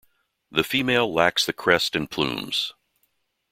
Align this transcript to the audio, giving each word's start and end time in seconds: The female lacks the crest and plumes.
The 0.51 0.63
female 0.63 1.13
lacks 1.13 1.45
the 1.45 1.53
crest 1.53 1.95
and 1.95 2.09
plumes. 2.09 2.73